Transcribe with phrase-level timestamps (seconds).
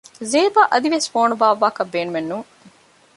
[0.31, 2.49] ޒޭބާ އަދިވެސް ފޯނު ބާއްވާކަށް ބޭނުމެއް ނޫން